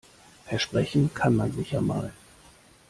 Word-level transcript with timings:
Versprechen 0.47 1.13
kann 1.13 1.35
man 1.35 1.51
sich 1.53 1.73
ja 1.73 1.79
mal. 1.81 2.11